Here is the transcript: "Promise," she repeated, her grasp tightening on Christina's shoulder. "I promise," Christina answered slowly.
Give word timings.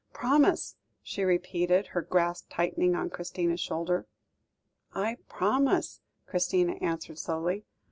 "Promise," 0.13 0.77
she 1.03 1.23
repeated, 1.23 1.85
her 1.93 2.01
grasp 2.01 2.47
tightening 2.49 2.95
on 2.95 3.11
Christina's 3.11 3.59
shoulder. 3.59 4.07
"I 4.95 5.17
promise," 5.27 6.01
Christina 6.25 6.73
answered 6.81 7.19
slowly. 7.19 7.65